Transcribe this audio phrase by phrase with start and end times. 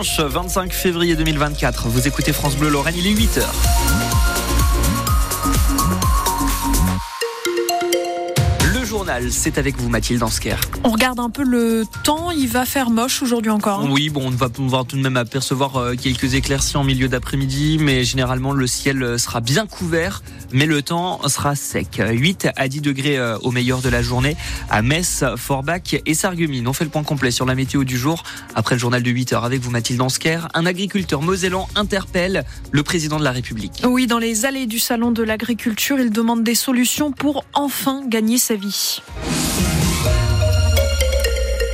[0.00, 1.88] dimanche 25 février 2024.
[1.88, 3.89] Vous écoutez France Bleu Lorraine, il est 8h.
[9.10, 10.56] Journal, c'est avec vous Mathilde Ansker.
[10.84, 13.80] On regarde un peu le temps, il va faire moche aujourd'hui encore.
[13.80, 13.88] hein.
[13.90, 17.78] Oui, bon, on va pouvoir tout de même apercevoir euh, quelques éclaircies en milieu d'après-midi,
[17.80, 20.22] mais généralement le ciel euh, sera bien couvert,
[20.52, 22.00] mais le temps sera sec.
[22.08, 24.36] 8 à 10 degrés euh, au meilleur de la journée
[24.68, 26.68] à Metz, Forbach et Sarreguemines.
[26.68, 28.22] On fait le point complet sur la météo du jour
[28.54, 30.48] après le journal de 8 heures avec vous Mathilde Ansker.
[30.54, 33.82] Un agriculteur mosellan interpelle le président de la République.
[33.84, 38.38] Oui, dans les allées du salon de l'agriculture, il demande des solutions pour enfin gagner
[38.38, 38.99] sa vie.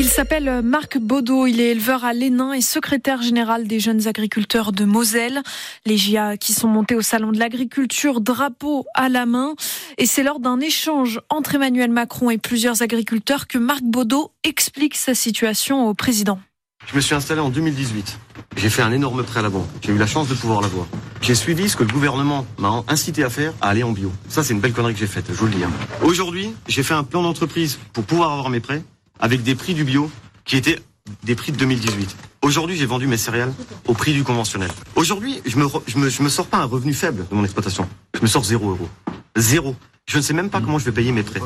[0.00, 4.70] Il s'appelle Marc Baudot, il est éleveur à Lénin et secrétaire général des jeunes agriculteurs
[4.70, 5.42] de Moselle.
[5.86, 9.54] Les GIA qui sont montés au salon de l'agriculture, drapeau à la main.
[9.96, 14.94] Et c'est lors d'un échange entre Emmanuel Macron et plusieurs agriculteurs que Marc Baudot explique
[14.94, 16.38] sa situation au président.
[16.86, 18.18] Je me suis installé en 2018.
[18.56, 19.66] J'ai fait un énorme prêt à la banque.
[19.82, 20.86] J'ai eu la chance de pouvoir l'avoir.
[21.20, 24.10] J'ai suivi ce que le gouvernement m'a incité à faire, à aller en bio.
[24.28, 25.64] Ça, c'est une belle connerie que j'ai faite, je vous le dis.
[25.64, 25.70] hein.
[26.02, 28.82] Aujourd'hui, j'ai fait un plan d'entreprise pour pouvoir avoir mes prêts
[29.20, 30.10] avec des prix du bio
[30.44, 30.78] qui étaient
[31.24, 32.16] des prix de 2018.
[32.42, 33.52] Aujourd'hui, j'ai vendu mes céréales
[33.86, 34.70] au prix du conventionnel.
[34.94, 37.88] Aujourd'hui, je me, je me, je me sors pas un revenu faible de mon exploitation.
[38.14, 38.88] Je me sors zéro euro.
[39.36, 39.74] Zéro.
[40.08, 41.40] Je ne sais même pas comment je vais payer mes prêts.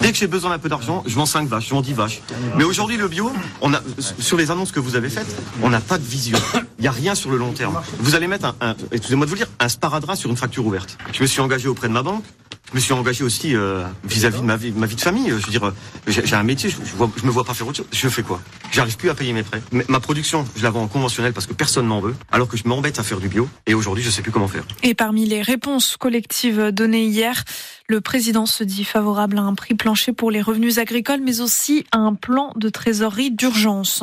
[0.00, 2.22] Dès que j'ai besoin d'un peu d'argent, je vends 5 vaches, je vends 10 vaches.
[2.56, 3.80] Mais aujourd'hui, le bio, on a,
[4.18, 5.26] sur les annonces que vous avez faites,
[5.62, 6.38] on n'a pas de vision.
[6.78, 7.78] Il n'y a rien sur le long terme.
[8.00, 10.96] Vous allez mettre un, un- excusez-moi de vous dire, un sparadrap sur une fracture ouverte.
[11.12, 12.24] Je me suis engagé auprès de ma banque.
[12.70, 15.28] Je me suis engagé aussi euh, vis-à-vis de ma vie, ma vie de famille.
[15.28, 15.72] Je veux dire, euh,
[16.08, 17.86] j'ai un métier, je, vois, je me vois pas faire autre chose.
[17.92, 18.40] Je fais quoi?
[18.72, 19.62] J'arrive plus à payer mes prêts.
[19.88, 22.62] Ma production, je la vends en conventionnel parce que personne m'en veut, alors que je
[22.66, 23.46] m'embête à faire du bio.
[23.66, 24.64] Et aujourd'hui, je sais plus comment faire.
[24.82, 27.44] Et parmi les réponses collectives données hier,
[27.88, 31.84] le président se dit favorable à un prix plancher pour les revenus agricoles, mais aussi
[31.92, 34.02] à un plan de trésorerie d'urgence.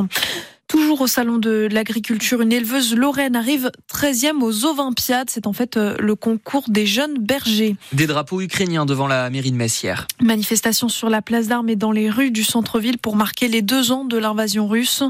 [0.71, 5.29] Toujours au salon de l'agriculture, une éleveuse lorraine arrive 13e aux Olympiades.
[5.29, 7.75] C'est en fait euh, le concours des jeunes bergers.
[7.91, 10.07] Des drapeaux ukrainiens devant la mairie de Messières.
[10.21, 13.91] Manifestation sur la place d'armes et dans les rues du centre-ville pour marquer les deux
[13.91, 15.03] ans de l'invasion russe.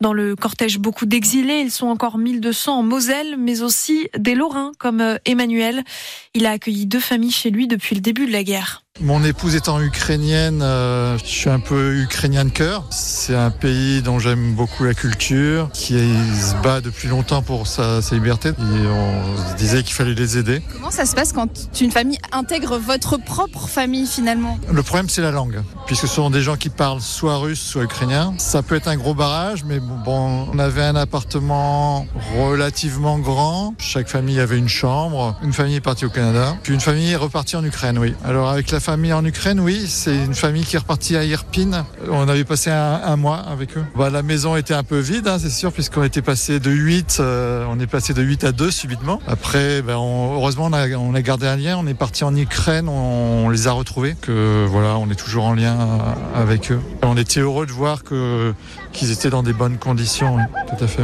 [0.00, 1.60] Dans le cortège, beaucoup d'exilés.
[1.60, 5.84] Ils sont encore 1200 en Moselle, mais aussi des Lorrains comme euh, Emmanuel.
[6.32, 8.82] Il a accueilli deux familles chez lui depuis le début de la guerre.
[9.00, 12.84] Mon épouse étant ukrainienne, euh, je suis un peu ukrainien de cœur.
[12.90, 18.02] C'est un pays dont j'aime beaucoup la culture, qui se bat depuis longtemps pour sa,
[18.02, 18.50] sa liberté.
[18.50, 20.62] Et on se disait qu'il fallait les aider.
[20.74, 21.48] Comment ça se passe quand
[21.80, 24.58] une famille intègre votre propre famille finalement?
[24.70, 27.84] Le problème, c'est la langue, puisque ce sont des gens qui parlent soit russe, soit
[27.84, 28.34] ukrainien.
[28.36, 32.06] Ça peut être un gros barrage, mais bon, on avait un appartement
[32.38, 33.74] relativement grand.
[33.78, 35.34] Chaque famille avait une chambre.
[35.42, 38.14] Une famille est partie au Canada, puis une famille est repartie en Ukraine, oui.
[38.22, 41.86] Alors avec la famille en Ukraine, oui, c'est une famille qui est repartie à Irpin.
[42.10, 43.84] On avait passé un, un mois avec eux.
[43.96, 47.18] Bah, la maison était un peu vide, hein, c'est sûr, puisqu'on était passé de 8,
[47.20, 49.20] euh, on est passé de 8 à 2 subitement.
[49.26, 51.76] Après, ben, on- heureusement, on a, on a gardé un lien.
[51.78, 54.16] On est parti en Ukraine, on, on les a retrouvés.
[54.20, 56.80] Que voilà, on est toujours en lien euh, avec eux.
[57.02, 58.52] On était heureux de voir que
[58.92, 60.34] qu'ils étaient dans des bonnes conditions.
[60.36, 61.02] oui, tout à fait.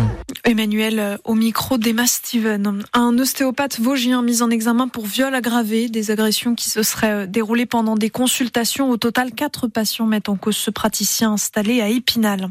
[0.49, 2.83] Emmanuel euh, au micro d'Emma Steven.
[2.95, 7.27] Un ostéopathe vosgien mis en examen pour viol aggravé, des agressions qui se seraient euh,
[7.27, 8.89] déroulées pendant des consultations.
[8.89, 12.49] Au total, quatre patients mettent en cause ce praticien installé à Épinal.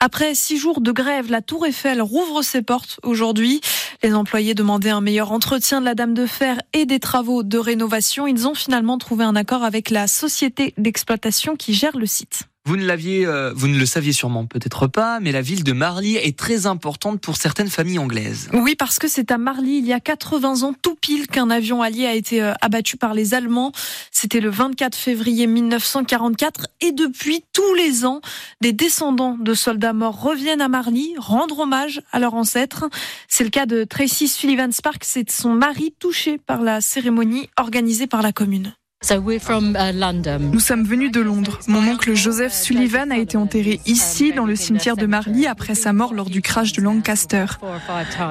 [0.00, 3.60] Après six jours de grève, la Tour Eiffel rouvre ses portes aujourd'hui.
[4.02, 7.58] Les employés demandaient un meilleur entretien de la Dame de Fer et des travaux de
[7.58, 8.26] rénovation.
[8.26, 12.44] Ils ont finalement trouvé un accord avec la société d'exploitation qui gère le site.
[12.66, 15.70] Vous ne l'aviez, euh, vous ne le saviez sûrement peut-être pas, mais la ville de
[15.70, 18.48] Marly est très importante pour certaines familles anglaises.
[18.52, 21.80] Oui, parce que c'est à Marly, il y a 80 ans, tout pile, qu'un avion
[21.80, 23.70] allié a été euh, abattu par les Allemands.
[24.10, 26.66] C'était le 24 février 1944.
[26.80, 28.20] Et depuis, tous les ans,
[28.60, 32.90] des descendants de soldats morts reviennent à Marly, rendre hommage à leurs ancêtres.
[33.28, 38.08] C'est le cas de Tracy Sullivan Sparks, c'est son mari touché par la cérémonie organisée
[38.08, 38.74] par la commune.
[39.04, 41.60] Nous sommes venus de Londres.
[41.68, 45.92] Mon oncle Joseph Sullivan a été enterré ici, dans le cimetière de Marly, après sa
[45.92, 47.44] mort lors du crash de Lancaster.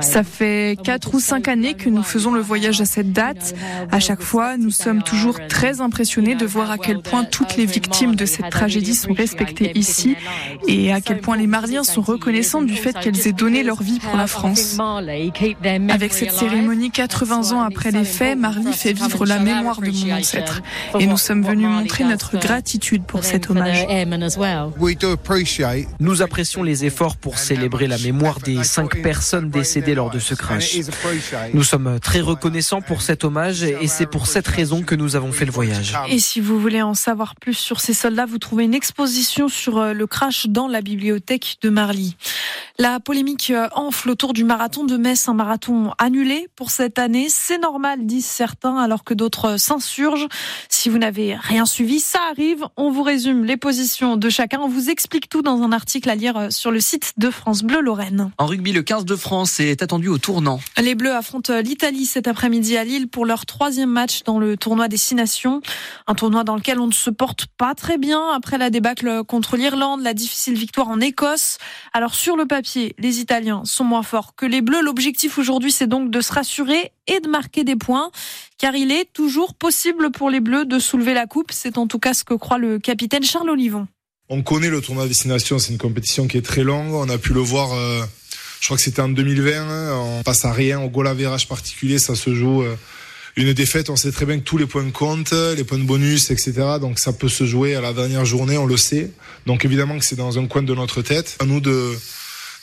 [0.01, 3.55] Ça fait quatre ou cinq années que nous faisons le voyage à cette date.
[3.91, 7.65] À chaque fois, nous sommes toujours très impressionnés de voir à quel point toutes les
[7.65, 10.17] victimes de cette tragédie sont respectées ici
[10.67, 13.99] et à quel point les Marliens sont reconnaissants du fait qu'elles aient donné leur vie
[13.99, 14.77] pour la France.
[15.89, 20.17] Avec cette cérémonie 80 ans après les faits, Marly fait vivre la mémoire de mon
[20.17, 20.54] ancêtre.
[20.57, 21.01] Autres.
[21.01, 23.85] Et nous sommes venus montrer notre gratitude pour cet hommage.
[25.99, 30.35] Nous apprécions les efforts pour célébrer la mémoire des cinq personnes décédées lors de ce
[30.35, 30.77] crash.
[31.53, 35.31] Nous sommes très reconnaissants pour cet hommage et c'est pour cette raison que nous avons
[35.31, 35.95] fait le voyage.
[36.09, 39.77] Et si vous voulez en savoir plus sur ces soldats, vous trouvez une exposition sur
[39.77, 42.15] euh, le crash dans la bibliothèque de Marly.
[42.77, 47.27] La polémique euh, enfle autour du marathon de Metz, un marathon annulé pour cette année.
[47.29, 50.27] C'est normal, disent certains, alors que d'autres s'insurgent.
[50.69, 52.65] Si vous n'avez rien suivi, ça arrive.
[52.77, 54.59] On vous résume les positions de chacun.
[54.61, 57.63] On vous explique tout dans un article à lire euh, sur le site de France
[57.63, 58.31] Bleu Lorraine.
[58.37, 60.59] En rugby, le 15 de France est attendu au tournant.
[60.81, 64.87] Les Bleus affrontent l'Italie cet après-midi à Lille pour leur troisième match dans le tournoi
[64.87, 65.61] des Six Nations.
[66.07, 69.57] Un tournoi dans lequel on ne se porte pas très bien après la débâcle contre
[69.57, 71.57] l'Irlande, la difficile victoire en Écosse.
[71.93, 74.81] Alors sur le papier, les Italiens sont moins forts que les Bleus.
[74.81, 78.11] L'objectif aujourd'hui, c'est donc de se rassurer et de marquer des points,
[78.57, 81.51] car il est toujours possible pour les Bleus de soulever la coupe.
[81.51, 83.87] C'est en tout cas ce que croit le capitaine Charles Olivon.
[84.29, 86.93] On connaît le tournoi destination, c'est une compétition qui est très longue.
[86.93, 88.03] On a pu le voir, euh,
[88.59, 89.99] je crois que c'était en 2020.
[89.99, 92.63] On passe à rien au goal average particulier, ça se joue.
[92.63, 92.75] Euh,
[93.37, 96.31] une défaite, on sait très bien que tous les points comptent, les points de bonus,
[96.31, 96.53] etc.
[96.79, 99.11] Donc ça peut se jouer à la dernière journée, on le sait.
[99.45, 101.35] Donc évidemment que c'est dans un coin de notre tête.
[101.39, 101.93] À nous de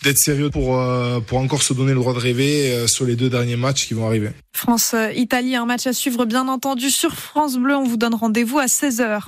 [0.03, 3.17] d'être sérieux pour, euh, pour encore se donner le droit de rêver euh, sur les
[3.17, 4.31] deux derniers matchs qui vont arriver.
[4.53, 7.77] France-Italie, un match à suivre bien entendu sur France Bleu.
[7.77, 9.23] On vous donne rendez-vous à 16h.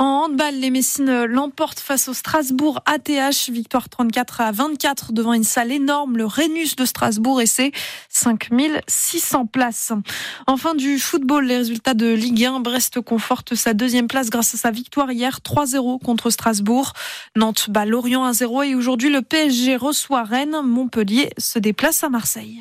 [0.00, 3.50] En handball, les Messines l'emportent face au Strasbourg ATH.
[3.50, 7.70] Victoire 34 à 24 devant une salle énorme, le Rhenus de Strasbourg et ses
[8.08, 9.92] 5600 places.
[10.46, 12.60] Enfin du football, les résultats de Ligue 1.
[12.60, 16.94] Brest conforte sa deuxième place grâce à sa victoire hier 3-0 contre Strasbourg.
[17.36, 20.62] Nantes bat Lorient 1-0 et aujourd'hui le PSG reçoit Rennes.
[20.64, 22.48] Montpellier se déplace à Marseille.